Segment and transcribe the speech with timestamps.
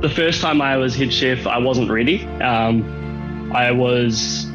[0.00, 2.24] the first time I was head chef, I wasn't ready.
[2.40, 4.46] Um, I was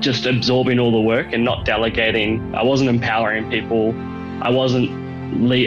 [0.00, 2.54] just absorbing all the work and not delegating.
[2.54, 3.94] I wasn't empowering people.
[4.42, 5.08] I wasn't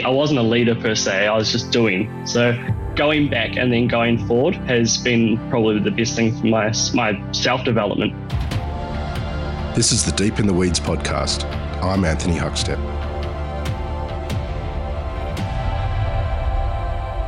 [0.04, 1.26] I wasn't a leader per se.
[1.26, 2.26] I was just doing.
[2.26, 2.52] So
[2.94, 7.32] going back and then going forward has been probably the best thing for my my
[7.32, 8.12] self development.
[9.74, 11.44] This is the Deep in the Weeds podcast.
[11.82, 13.01] I'm Anthony Huckstep.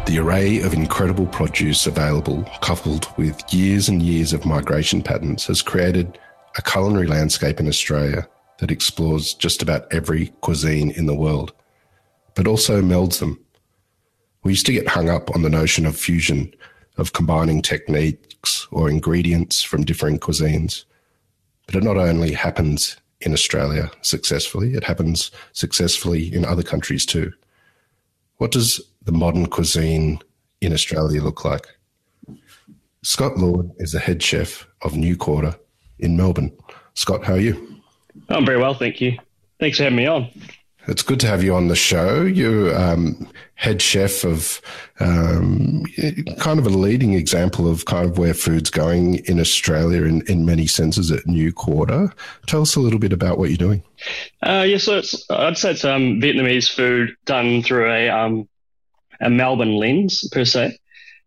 [0.07, 5.63] The array of incredible produce available, coupled with years and years of migration patterns, has
[5.63, 6.19] created
[6.59, 11.55] a culinary landscape in Australia that explores just about every cuisine in the world,
[12.35, 13.43] but also melds them.
[14.43, 16.55] We used to get hung up on the notion of fusion,
[16.99, 20.85] of combining techniques or ingredients from differing cuisines.
[21.67, 27.33] But it not only happens in Australia successfully, it happens successfully in other countries too.
[28.37, 30.19] What does the modern cuisine
[30.61, 31.67] in Australia look like?
[33.03, 35.55] Scott Lord is the head chef of New Quarter
[35.99, 36.57] in Melbourne.
[36.95, 37.81] Scott, how are you?
[38.29, 39.19] I'm very well, thank you.
[39.61, 40.31] Thanks for having me on.
[40.87, 42.23] It's good to have you on the show.
[42.23, 44.61] You're um, head chef of
[45.01, 45.85] um,
[46.39, 50.45] kind of a leading example of kind of where food's going in Australia in, in
[50.45, 52.13] many senses at New Quarter.
[52.47, 53.83] Tell us a little bit about what you're doing.
[54.43, 58.47] Uh, yeah, so I'd say it's um, Vietnamese food done through a, um,
[59.25, 60.79] a Melbourne lens per se.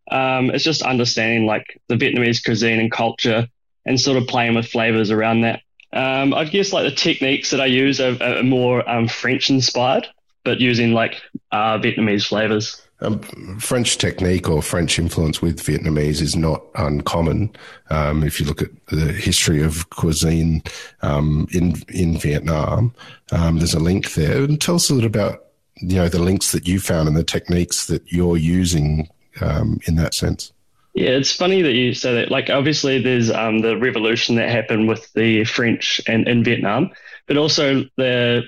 [0.10, 3.48] Um, it's just understanding like the Vietnamese cuisine and culture
[3.86, 5.62] and sort of playing with flavors around that.
[5.94, 10.08] Um, I guess like the techniques that I use are, are more um, French inspired,
[10.44, 12.82] but using like uh, Vietnamese flavors.
[13.00, 13.20] Um,
[13.60, 17.56] French technique or French influence with Vietnamese is not uncommon.
[17.90, 20.64] Um, if you look at the history of cuisine
[21.04, 22.94] um, in in Vietnam,
[23.32, 24.44] um, there's a link there.
[24.44, 25.47] And tell us a little about
[25.82, 29.10] you know the links that you found and the techniques that you're using
[29.42, 30.52] um, in that sense.
[30.94, 32.32] Yeah, it's funny that you say that.
[32.32, 36.92] Like, obviously, there's um, the revolution that happened with the French and in Vietnam,
[37.28, 38.44] but also the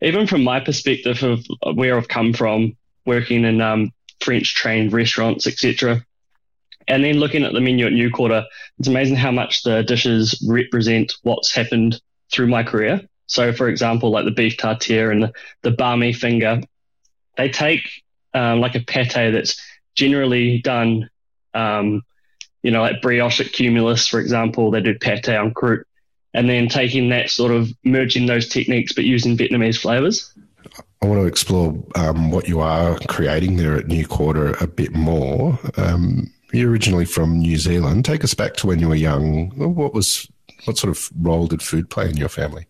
[0.00, 1.44] even from my perspective of
[1.76, 6.04] where I've come from, working in um, French trained restaurants, etc.,
[6.86, 8.44] and then looking at the menu at New Quarter,
[8.78, 12.00] it's amazing how much the dishes represent what's happened
[12.32, 13.02] through my career.
[13.28, 16.60] So, for example, like the beef tartare and the, the banh mi finger,
[17.36, 18.02] they take
[18.34, 19.62] um, like a pate that's
[19.94, 21.08] generally done
[21.54, 22.02] um,
[22.62, 25.84] you know, like brioche at Cumulus, for example, they do pate en croûte,
[26.34, 30.32] and then taking that sort of merging those techniques, but using Vietnamese flavors.
[31.00, 34.94] I want to explore um, what you are creating there at New Quarter a bit
[34.94, 35.58] more.
[35.76, 38.04] Um, you're originally from New Zealand.
[38.04, 39.50] Take us back to when you were young.
[39.50, 40.28] What was
[40.64, 42.66] what sort of role did food play in your family?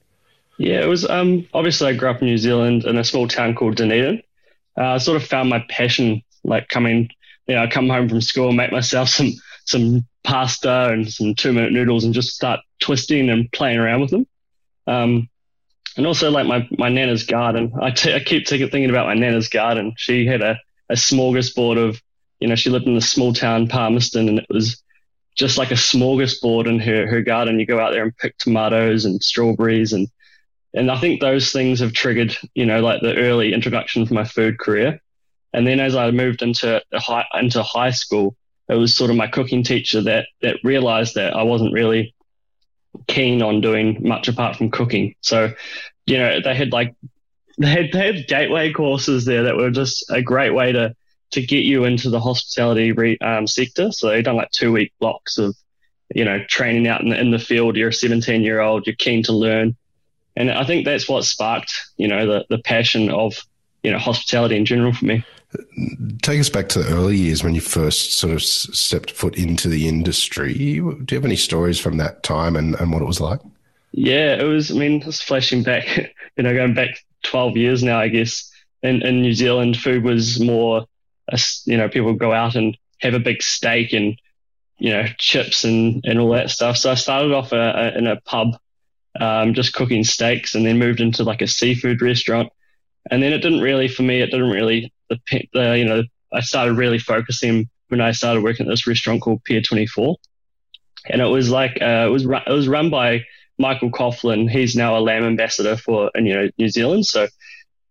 [0.59, 3.55] Yeah, it was um, obviously I grew up in New Zealand in a small town
[3.55, 4.23] called Dunedin.
[4.77, 7.09] Uh, I sort of found my passion like coming
[7.49, 9.33] you know, I come home from school, make myself some
[9.65, 14.11] some pasta and some two minute noodles, and just start twisting and playing around with
[14.11, 14.27] them.
[14.87, 15.29] Um,
[15.97, 17.73] and also like my my nana's garden.
[17.81, 19.95] I, t- I keep thinking about my nana's garden.
[19.97, 20.59] She had a
[20.91, 22.01] a smorgasbord of,
[22.41, 24.83] you know, she lived in a small town, Palmerston, and it was
[25.37, 27.59] just like a smorgasbord in her her garden.
[27.59, 30.09] You go out there and pick tomatoes and strawberries and
[30.75, 34.25] and I think those things have triggered, you know, like the early introduction to my
[34.25, 35.01] food career.
[35.53, 38.37] And then as I moved into high, into high school,
[38.69, 42.15] it was sort of my cooking teacher that that realized that I wasn't really
[43.07, 45.15] keen on doing much apart from cooking.
[45.21, 45.55] So,
[46.07, 46.95] you know, they had like
[47.59, 50.95] they had, they had gateway courses there that were just a great way to
[51.31, 53.93] to get you into the hospitality re, um, sector.
[53.93, 55.57] So they done like two week blocks of
[56.15, 57.77] you know training out in the, in the field.
[57.77, 58.87] You're a 17 year old.
[58.87, 59.77] You're keen to learn,
[60.39, 63.35] and I think that's what sparked you know the the passion of
[63.83, 65.25] you know hospitality in general for me.
[66.21, 69.69] Take us back to the early years when you first sort of stepped foot into
[69.69, 70.53] the industry.
[70.53, 73.41] Do you have any stories from that time and, and what it was like?
[73.93, 75.87] Yeah, it was, I mean, just flashing back,
[76.37, 76.91] you know, going back
[77.23, 78.51] 12 years now, I guess.
[78.83, 80.87] In, in New Zealand, food was more,
[81.65, 84.21] you know, people go out and have a big steak and,
[84.79, 86.77] you know, chips and, and all that stuff.
[86.77, 88.57] So I started off a, a, in a pub,
[89.21, 92.51] um, just cooking steaks and then moved into like a seafood restaurant.
[93.11, 95.19] And then it didn't really, for me, it didn't really the,
[95.53, 96.03] the you know
[96.33, 100.17] I started really focusing when I started working at this restaurant called Pier 24,
[101.07, 103.25] and it was like uh, it was it was run by
[103.59, 104.51] Michael Coughlin.
[104.51, 107.27] He's now a lamb ambassador for you know New Zealand, so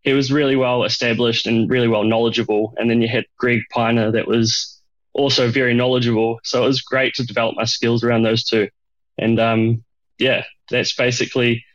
[0.04, 2.74] he was really well established and really well knowledgeable.
[2.78, 4.82] And then you had Greg Piner that was
[5.14, 6.40] also very knowledgeable.
[6.44, 8.70] So it was great to develop my skills around those two.
[9.18, 9.84] And um,
[10.20, 11.66] yeah, that's basically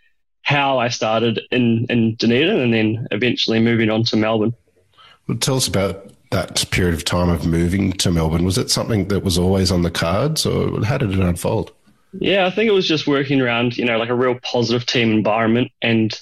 [0.43, 4.55] how I started in, in Dunedin and then eventually moving on to Melbourne.
[5.29, 8.45] Well, tell us about that period of time of moving to Melbourne?
[8.45, 11.73] Was it something that was always on the cards, or how did it unfold?
[12.13, 15.13] Yeah, I think it was just working around, you know, like a real positive team
[15.13, 16.13] environment and,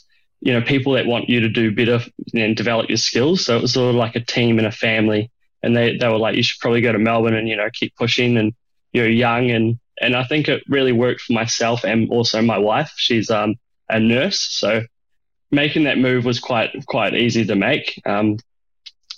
[0.40, 2.00] you know, people that want you to do better
[2.34, 3.44] and develop your skills.
[3.44, 5.30] So it was sort of like a team and a family.
[5.62, 7.96] And they, they were like, you should probably go to Melbourne and, you know, keep
[7.96, 8.54] pushing and
[8.92, 9.50] you're young.
[9.50, 12.92] And, and I think it really worked for myself and also my wife.
[12.96, 13.56] She's um,
[13.88, 14.40] a nurse.
[14.40, 14.82] So
[15.50, 18.00] making that move was quite, quite easy to make.
[18.06, 18.38] Um,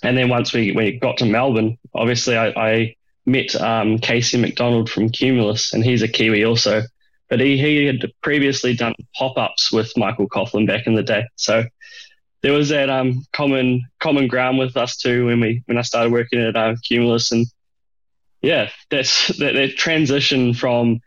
[0.01, 2.95] and then once we, we got to Melbourne, obviously I, I
[3.25, 6.81] met um, Casey McDonald from Cumulus, and he's a Kiwi also.
[7.29, 11.25] But he, he had previously done pop ups with Michael Coughlan back in the day.
[11.35, 11.63] So
[12.41, 16.11] there was that um, common common ground with us too when we when I started
[16.11, 17.47] working at uh, Cumulus, and
[18.43, 20.99] yeah, that's that, that transition from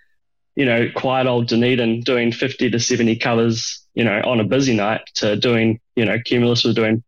[0.57, 4.75] you know quiet old Dunedin doing fifty to seventy covers, you know, on a busy
[4.75, 7.05] night to doing you know Cumulus was doing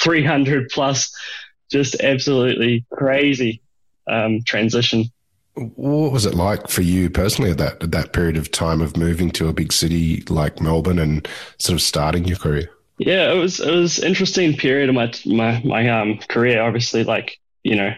[0.00, 1.12] three hundred plus,
[1.72, 3.62] just absolutely crazy
[4.08, 5.06] um, transition.
[5.54, 8.98] What was it like for you personally at that at that period of time of
[8.98, 11.26] moving to a big city like Melbourne and
[11.58, 12.70] sort of starting your career?
[12.98, 16.60] Yeah, it was it was interesting period of my my my um career.
[16.60, 17.94] Obviously, like you know,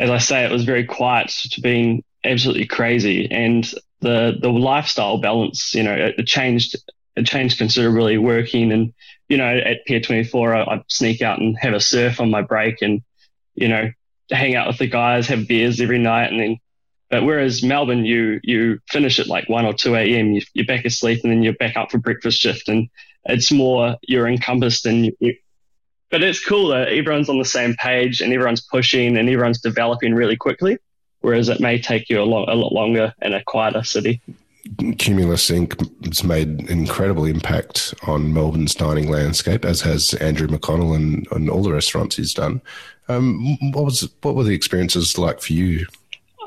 [0.00, 3.70] as I say, it was very quiet to being absolutely crazy, and
[4.00, 6.76] the the lifestyle balance, you know, it, it changed
[7.16, 8.16] it changed considerably.
[8.16, 8.94] Working and
[9.28, 12.40] you know, at Pier 24, I, I'd sneak out and have a surf on my
[12.40, 13.02] break, and
[13.54, 13.90] you know,
[14.30, 16.56] hang out with the guys, have beers every night, and then.
[17.10, 20.32] But whereas Melbourne, you you finish at like one or two a.m.
[20.32, 22.88] You, you're back asleep, and then you're back up for breakfast shift, and
[23.24, 25.12] it's more you're encompassed and.
[26.10, 30.14] But it's cool that everyone's on the same page and everyone's pushing and everyone's developing
[30.14, 30.78] really quickly,
[31.20, 34.20] whereas it may take you a, long, a lot longer in a quieter city.
[34.98, 35.78] Cumulus Inc.
[36.04, 41.48] has made an incredible impact on Melbourne's dining landscape, as has Andrew McConnell and, and
[41.48, 42.60] all the restaurants he's done.
[43.08, 45.86] Um, what was what were the experiences like for you?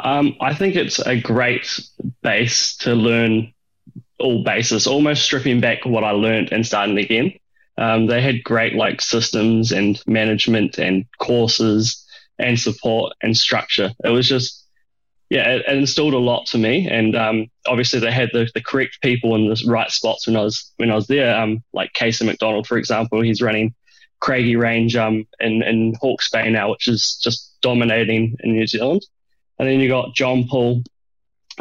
[0.04, 1.80] Um, I think it's a great
[2.21, 3.54] base to learn
[4.19, 7.33] all bases, almost stripping back what I learned and starting again.
[7.78, 12.06] Um, they had great like systems and management and courses
[12.38, 13.92] and support and structure.
[14.04, 14.66] It was just,
[15.30, 16.88] yeah, it, it instilled a lot to me.
[16.88, 20.42] And um, obviously they had the, the correct people in the right spots when I
[20.42, 21.36] was when I was there.
[21.36, 23.74] Um, like Casey McDonald, for example, he's running
[24.20, 29.06] Craggy Range um, in, in Hawke's Bay now, which is just dominating in New Zealand.
[29.60, 30.84] And then you got John Paul.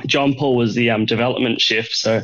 [0.07, 1.89] John Paul was the um, development chef.
[1.89, 2.23] So,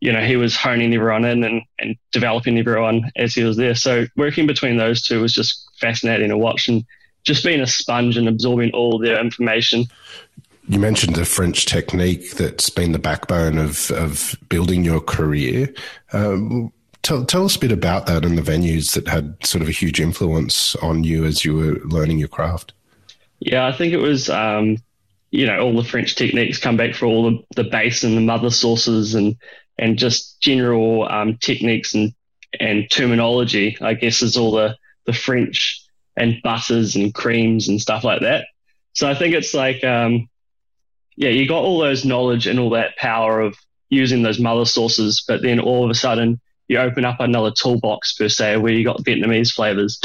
[0.00, 3.74] you know, he was honing everyone in and, and developing everyone as he was there.
[3.74, 6.84] So working between those two was just fascinating to watch and
[7.22, 9.84] just being a sponge and absorbing all their information.
[10.68, 15.72] You mentioned the French technique that's been the backbone of, of building your career.
[16.12, 16.72] Um,
[17.02, 19.72] Tell, tell us a bit about that and the venues that had sort of a
[19.72, 22.74] huge influence on you as you were learning your craft.
[23.38, 24.76] Yeah, I think it was, um,
[25.30, 28.20] you know, all the French techniques come back for all the, the base and the
[28.20, 29.34] mother sauces and,
[29.80, 32.12] and just general um, techniques and,
[32.60, 35.82] and terminology, I guess, is all the, the French
[36.16, 38.46] and butters and creams and stuff like that.
[38.92, 40.28] So I think it's like, um,
[41.16, 43.56] yeah, you got all those knowledge and all that power of
[43.88, 48.14] using those mother sauces, but then all of a sudden you open up another toolbox
[48.14, 49.98] per se where you got Vietnamese flavors.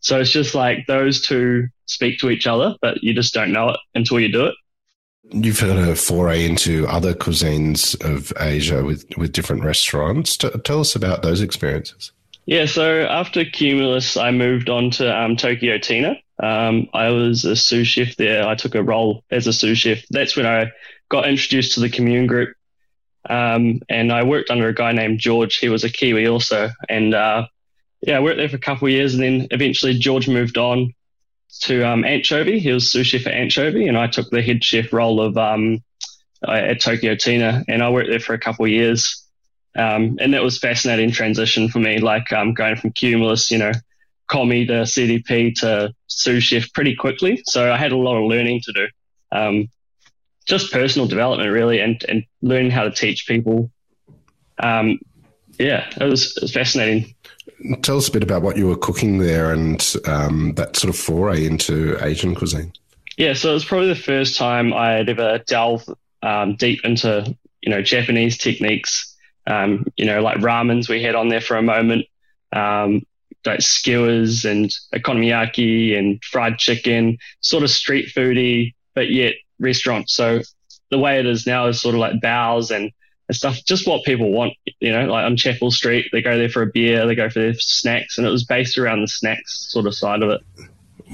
[0.00, 3.70] So it's just like those two speak to each other, but you just don't know
[3.70, 4.54] it until you do it.
[5.30, 10.36] You've had a foray into other cuisines of Asia with, with different restaurants.
[10.36, 12.12] T- tell us about those experiences.
[12.46, 16.16] Yeah, so after Cumulus, I moved on to um, Tokyo Tina.
[16.42, 18.46] Um, I was a sous chef there.
[18.46, 20.02] I took a role as a sous chef.
[20.10, 20.70] That's when I
[21.10, 22.54] got introduced to the commune group
[23.28, 25.56] um, and I worked under a guy named George.
[25.56, 26.70] He was a Kiwi also.
[26.88, 27.46] And uh,
[28.00, 29.14] yeah, I worked there for a couple of years.
[29.14, 30.94] And then eventually George moved on
[31.62, 32.58] to um, Anchovy.
[32.58, 33.88] He was sous chef at Anchovy.
[33.88, 35.82] And I took the head chef role of um,
[36.46, 37.64] at Tokyo Tina.
[37.68, 39.24] And I worked there for a couple of years.
[39.76, 43.72] Um, and that was fascinating transition for me, like um, going from Cumulus, you know,
[44.28, 47.42] Commis to CDP to sous chef pretty quickly.
[47.44, 48.88] So I had a lot of learning to do.
[49.30, 49.68] Um,
[50.46, 53.70] just personal development really and, and learning how to teach people.
[54.58, 54.98] Um,
[55.58, 57.14] yeah, it was, it was, fascinating.
[57.82, 60.98] Tell us a bit about what you were cooking there and um, that sort of
[60.98, 62.72] foray into Asian cuisine.
[63.16, 65.88] Yeah, so it was probably the first time I had ever delved
[66.22, 69.14] um, deep into you know Japanese techniques.
[69.46, 72.06] Um, you know, like ramens we had on there for a moment,
[72.52, 73.02] um,
[73.44, 80.10] like skewers and okonomiyaki and fried chicken, sort of street foody, but yet restaurant.
[80.10, 80.42] So
[80.90, 82.92] the way it is now is sort of like bao and,
[83.28, 86.48] and stuff, just what people want, you know, like on Chapel Street, they go there
[86.48, 89.70] for a beer, they go for their snacks, and it was based around the snacks
[89.70, 90.40] sort of side of it.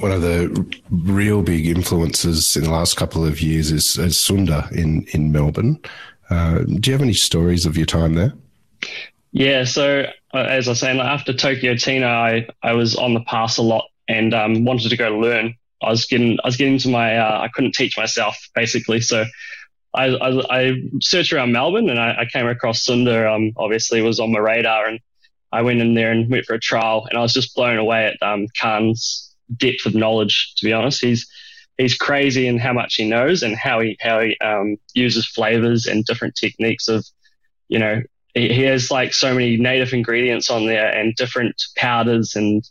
[0.00, 4.68] one of the real big influences in the last couple of years is, is Sunda
[4.72, 5.80] in in Melbourne.
[6.30, 8.32] Uh, do you have any stories of your time there?
[9.32, 13.20] Yeah, so uh, as I was saying, after Tokyo Tina, I, I was on the
[13.20, 15.54] pass a lot and um, wanted to go learn.
[15.82, 19.24] I was getting I was getting to my uh, I couldn't teach myself basically, so
[19.94, 23.30] I, I, I searched around Melbourne and I, I came across Sunda.
[23.30, 25.00] Um, obviously was on my radar and
[25.52, 28.06] I went in there and went for a trial and I was just blown away
[28.06, 30.54] at um, Khanh's depth of knowledge.
[30.56, 31.28] To be honest, he's
[31.78, 35.86] he's crazy in how much he knows and how he how he um, uses flavors
[35.86, 37.06] and different techniques of
[37.68, 38.02] you know
[38.34, 42.68] he has like so many native ingredients on there and different powders and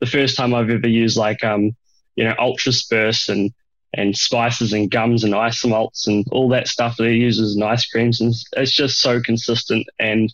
[0.00, 1.74] the first time I've ever used like um
[2.16, 3.50] you know Ultra-Sperse and
[3.96, 7.86] and spices and gums and isomalts and all that stuff that he uses in ice
[7.86, 8.20] creams.
[8.20, 9.86] And it's just so consistent.
[9.98, 10.32] And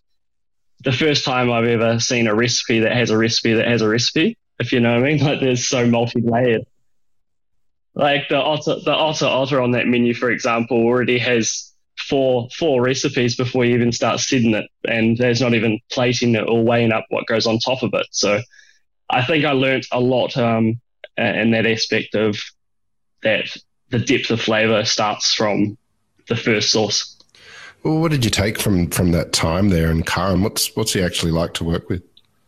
[0.85, 3.89] the first time I've ever seen a recipe that has a recipe that has a
[3.89, 5.25] recipe if you know what I mean.
[5.25, 6.65] Like there's so multi-layered.
[7.95, 11.73] Like the otter the otter otter on that menu for example already has
[12.09, 16.49] four four recipes before you even start setting it, and there's not even plating it
[16.49, 18.07] or weighing up what goes on top of it.
[18.11, 18.41] So
[19.11, 20.81] I think I learnt a lot um,
[21.19, 22.39] in that aspect of
[23.23, 23.57] that
[23.91, 25.77] the depth of flavor starts from
[26.29, 27.17] the first sauce.
[27.83, 30.43] Well, what did you take from from that time there in Khanh?
[30.43, 32.03] What's what's he actually like to work with?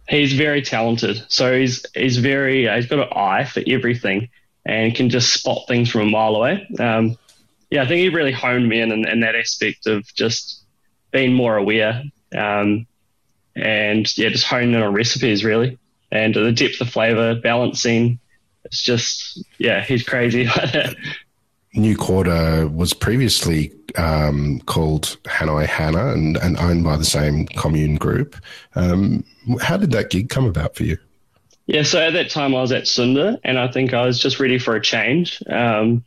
[0.08, 1.24] He's very talented.
[1.28, 4.28] So he's he's very he's got an eye for everything
[4.64, 6.66] and can just spot things from a mile away.
[6.78, 7.16] Um,
[7.70, 10.62] yeah, I think he really honed me in, in, in that aspect of just
[11.10, 12.02] being more aware
[12.36, 12.86] um,
[13.56, 15.78] and yeah, just honing in on recipes really
[16.10, 18.20] and the depth of flavor, balancing.
[18.64, 20.48] It's just yeah, he's crazy
[21.74, 27.96] New Quarter was previously um, called Hanoi Hannah and, and, owned by the same commune
[27.96, 28.36] group.
[28.76, 29.24] Um,
[29.60, 30.98] how did that gig come about for you?
[31.66, 34.38] Yeah, so at that time I was at Sunda and I think I was just
[34.38, 35.42] ready for a change.
[35.48, 36.04] Um,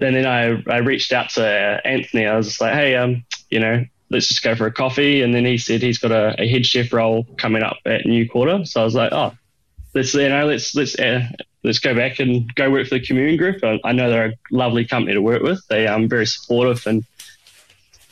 [0.00, 2.26] and then I, I reached out to Anthony.
[2.26, 5.22] I was just like, hey, um, you know, let's just go for a coffee.
[5.22, 8.28] And then he said he's got a, a head chef role coming up at New
[8.28, 8.64] Quarter.
[8.66, 9.32] So I was like, oh,
[9.94, 11.28] let's you know, let's let's uh,
[11.64, 13.64] let's go back and go work for the Commune Group.
[13.64, 15.66] I, I know they're a lovely company to work with.
[15.68, 17.04] They are um, very supportive and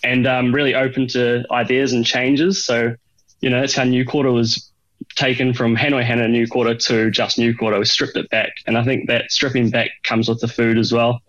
[0.04, 2.64] and um, really open to ideas and changes.
[2.64, 2.96] So
[3.40, 4.68] you know, that's how New Quarter was
[5.16, 7.78] taken from Hanoi Hannah New Quarter to just New Quarter.
[7.78, 10.92] We stripped it back, and I think that stripping back comes with the food as
[10.92, 11.20] well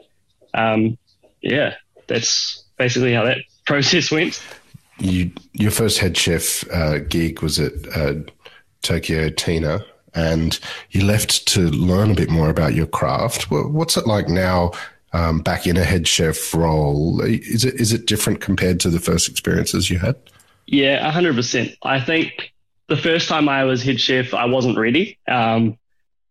[0.53, 0.97] um,
[1.41, 1.75] yeah,
[2.07, 4.41] that's basically how that process went.
[4.99, 8.15] You, your first head chef uh, gig was at uh,
[8.81, 9.83] Tokyo Tina,
[10.15, 10.59] and
[10.91, 13.49] you left to learn a bit more about your craft.
[13.49, 14.71] What's it like now?
[15.15, 18.99] Um, back in a head chef role, is it is it different compared to the
[18.99, 20.15] first experiences you had?
[20.65, 21.71] Yeah, hundred percent.
[21.83, 22.51] I think
[22.87, 25.19] the first time I was head chef, I wasn't ready.
[25.27, 25.77] Um,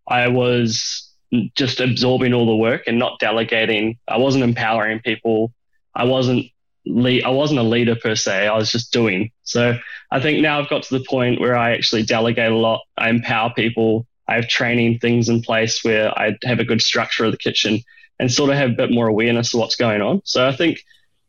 [0.09, 1.09] I was
[1.55, 3.99] just absorbing all the work and not delegating.
[4.09, 5.53] I wasn't empowering people.
[5.95, 6.47] I wasn't
[6.87, 8.47] lead, I wasn't a leader per se.
[8.47, 9.31] I was just doing.
[9.45, 9.79] So
[10.11, 12.83] I think now I've got to the point where I actually delegate a lot.
[12.99, 14.07] I empower people.
[14.29, 17.81] I have training things in place where I have a good structure of the kitchen
[18.19, 20.23] and sort of have a bit more awareness of what's going on.
[20.25, 20.79] So I think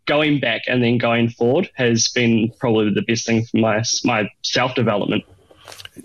[0.06, 4.30] going back and then going forward has been probably the best thing for my my
[4.42, 5.24] self development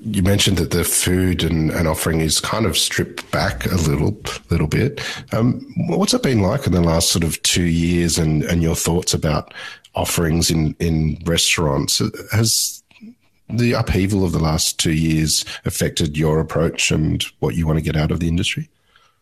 [0.00, 4.20] you mentioned that the food and, and, offering is kind of stripped back a little
[4.50, 5.00] little bit.
[5.32, 8.74] Um, what's it been like in the last sort of two years, and, and your
[8.74, 9.54] thoughts about
[9.94, 12.02] offerings in in restaurants?
[12.32, 12.82] Has
[13.48, 17.84] the upheaval of the last two years affected your approach and what you want to
[17.84, 18.68] get out of the industry?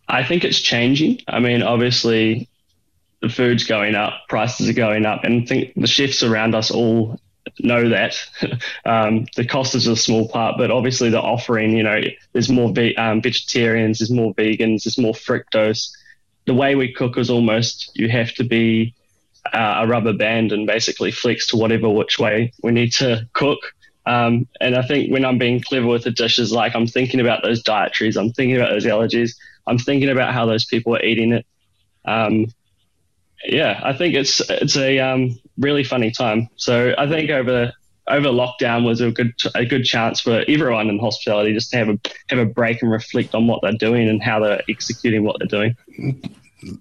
[0.09, 1.21] I think it's changing.
[1.29, 2.49] I mean, obviously,
[3.23, 6.71] the food's going up, prices are going up, and I think the chefs around us
[6.71, 7.21] all
[7.61, 8.17] know that.
[8.85, 12.01] um, the cost is a small part, but obviously the offering, you know,
[12.33, 15.91] there's more ve- um, vegetarians, there's more vegans, there's more fructose.
[16.47, 18.95] The way we cook is almost you have to be
[19.53, 23.59] uh, a rubber band and basically flex to whatever which way we need to cook.
[24.07, 27.43] Um, and I think when I'm being clever with the dishes, like I'm thinking about
[27.43, 29.35] those dietaries, I'm thinking about those allergies,
[29.67, 31.47] I'm thinking about how those people are eating it.
[33.45, 36.49] Yeah, I think it's it's a um, really funny time.
[36.57, 37.73] So I think over
[38.09, 41.89] over lockdown was a good a good chance for everyone in hospitality just to have
[41.89, 45.37] a have a break and reflect on what they're doing and how they're executing what
[45.39, 45.77] they're doing.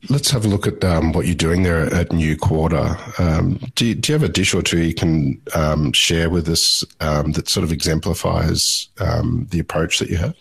[0.10, 2.98] Let's have a look at um, what you're doing there at New Quarter.
[3.20, 6.48] Um, do, you, do you have a dish or two you can um, share with
[6.48, 10.36] us um, that sort of exemplifies um, the approach that you have?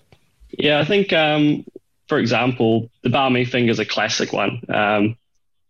[0.51, 1.67] Yeah, I think, um,
[2.09, 4.63] for example, the banh mi finger is a classic one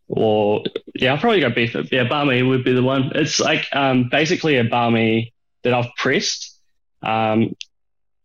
[0.09, 1.75] or yeah, I'll probably go beef.
[1.75, 3.13] Yeah, banh mi would be the one.
[3.15, 5.33] It's like um, basically a banh mi
[5.63, 6.59] that I've pressed,
[7.03, 7.55] um,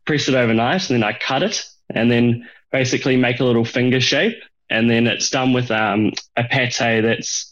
[0.06, 4.00] pressed it overnight, and then I cut it, and then basically make a little finger
[4.00, 4.38] shape,
[4.70, 7.52] and then it's done with um, a pate that's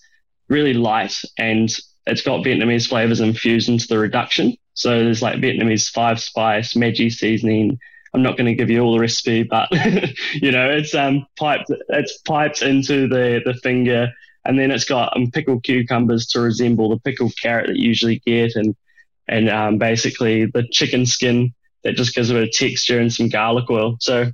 [0.50, 1.70] really light and
[2.08, 4.56] it's got Vietnamese flavors infused into the reduction.
[4.74, 7.80] So there's like Vietnamese five spice, Maggi seasoning.
[8.18, 9.70] I'm not going to give you all the recipe, but
[10.34, 14.12] you know, it's um piped, it's piped into the the finger,
[14.44, 18.20] and then it's got um, pickled cucumbers to resemble the pickled carrot that you usually
[18.26, 18.76] get, and
[19.28, 23.70] and um, basically the chicken skin that just gives it a texture and some garlic
[23.70, 23.98] oil.
[24.00, 24.32] So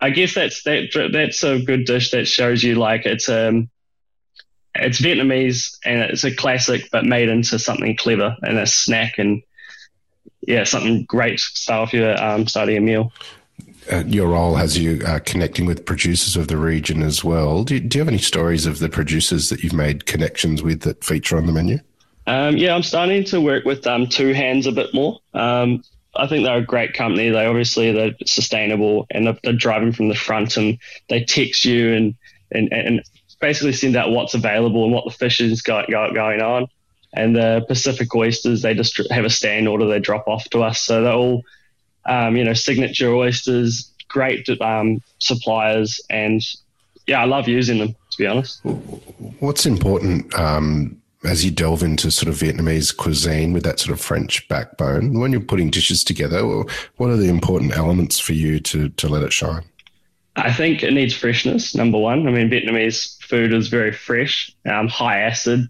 [0.00, 3.68] I guess that's that that's a good dish that shows you like it's um
[4.74, 9.42] it's Vietnamese and it's a classic, but made into something clever and a snack and
[10.42, 13.12] yeah, something great to start off your um, starting a meal.
[13.90, 17.64] Uh, your role has you uh, connecting with producers of the region as well.
[17.64, 20.82] Do you, do you, have any stories of the producers that you've made connections with
[20.82, 21.78] that feature on the menu?
[22.26, 25.18] Um, yeah, I'm starting to work with um, Two Hands a bit more.
[25.34, 25.82] Um,
[26.14, 27.30] I think they're a great company.
[27.30, 30.78] They obviously they're sustainable and they're, they're driving from the front and
[31.08, 32.14] they text you and
[32.52, 33.02] and, and
[33.40, 36.68] basically send out what's available and what the fish is got, got going on.
[37.12, 40.80] And the Pacific oysters, they just have a stand order they drop off to us.
[40.80, 41.42] So they're all,
[42.06, 46.40] um, you know, signature oysters, great um, suppliers, and
[47.06, 48.60] yeah, I love using them to be honest.
[49.40, 54.00] What's important um, as you delve into sort of Vietnamese cuisine with that sort of
[54.00, 55.18] French backbone?
[55.18, 56.44] When you're putting dishes together,
[56.96, 59.64] what are the important elements for you to to let it shine?
[60.36, 61.74] I think it needs freshness.
[61.74, 65.68] Number one, I mean, Vietnamese food is very fresh, um, high acid,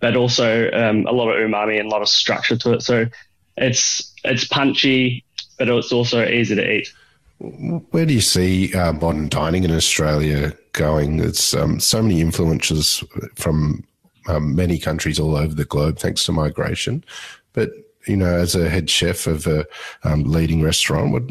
[0.00, 2.82] but also um, a lot of umami and a lot of structure to it.
[2.82, 3.06] So
[3.56, 5.24] it's it's punchy,
[5.58, 6.92] but it's also easy to eat.
[7.40, 11.20] Where do you see uh, modern dining in Australia going?
[11.20, 13.04] It's um, so many influences
[13.36, 13.84] from
[14.28, 17.04] um, many countries all over the globe, thanks to migration.
[17.52, 17.70] But
[18.06, 19.66] you know, as a head chef of a
[20.02, 21.22] um, leading restaurant, what,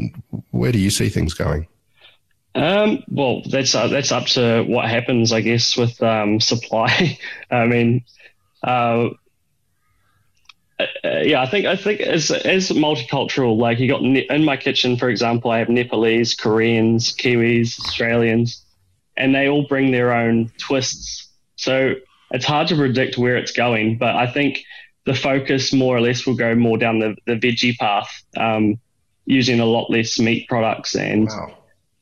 [0.51, 1.67] where do you see things going?
[2.55, 7.19] Um, well, that's uh, that's up to what happens, I guess, with um, supply.
[7.51, 8.03] I mean,
[8.63, 9.09] uh,
[10.79, 10.85] uh,
[11.23, 15.09] yeah, I think I think as as multicultural, like you got in my kitchen, for
[15.09, 18.63] example, I have Nepalese, Koreans, Kiwis, Australians,
[19.15, 21.29] and they all bring their own twists.
[21.55, 21.95] So
[22.31, 24.63] it's hard to predict where it's going, but I think
[25.05, 28.79] the focus more or less will go more down the, the veggie path, um,
[29.25, 31.27] using a lot less meat products and.
[31.27, 31.57] Wow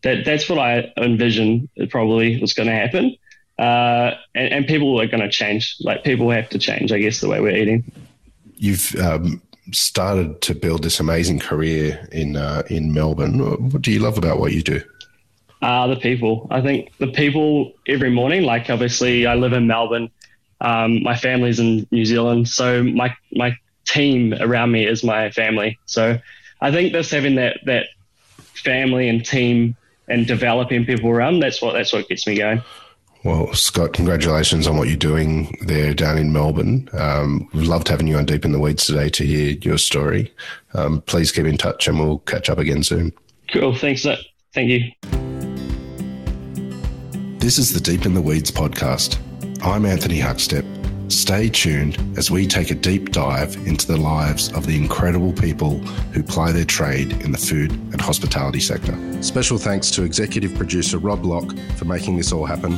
[0.05, 3.17] that that's what I envision probably was going to happen.
[3.57, 5.77] Uh, and, and, people are going to change.
[5.79, 7.89] Like people have to change, I guess, the way we're eating.
[8.57, 9.41] You've um,
[9.71, 13.39] started to build this amazing career in uh, in Melbourne.
[13.71, 14.81] What do you love about what you do?
[15.61, 16.47] Uh, the people.
[16.51, 18.43] I think the people every morning.
[18.43, 20.11] Like obviously, I live in Melbourne.
[20.59, 25.79] Um, my family's in New Zealand, so my my team around me is my family.
[25.85, 26.19] So
[26.61, 27.87] I think just having that that
[28.53, 29.75] family and team
[30.07, 31.39] and developing people around.
[31.39, 32.61] That's what that's what gets me going.
[33.25, 36.87] Well, Scott, congratulations on what you're doing there down in Melbourne.
[36.93, 40.31] Um, we've loved having you on Deep in the Weeds today to hear your story.
[40.75, 43.11] Um, please keep in touch and we'll catch up again soon.
[43.51, 43.73] Cool.
[43.73, 44.05] Thanks.
[44.53, 44.91] Thank you.
[47.39, 49.17] This is the Deep in the Weeds podcast.
[49.63, 50.63] I'm Anthony Huckstep.
[51.11, 55.79] Stay tuned as we take a deep dive into the lives of the incredible people
[56.13, 58.95] who ply their trade in the food and hospitality sector.
[59.23, 62.77] Special thanks to executive producer Rob Locke for making this all happen.